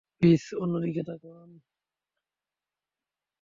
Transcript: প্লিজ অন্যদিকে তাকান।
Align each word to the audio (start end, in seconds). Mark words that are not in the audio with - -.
প্লিজ 0.21 0.43
অন্যদিকে 0.59 1.01
তাকান। 1.03 1.49